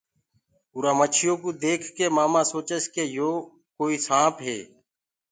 [0.75, 3.31] اُرآ مڇيو ڪوُ ديک ڪي مآمآ سوچس ڪي يو
[3.77, 4.59] ڪوئي سآنپ هي۔